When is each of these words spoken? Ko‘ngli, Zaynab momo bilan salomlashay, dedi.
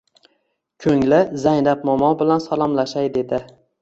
Ko‘ngli, 0.85 1.19
Zaynab 1.43 1.85
momo 1.91 2.09
bilan 2.23 2.43
salomlashay, 2.47 3.11
dedi. 3.19 3.43